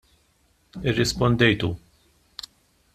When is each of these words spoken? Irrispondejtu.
Irrispondejtu. 0.89 1.69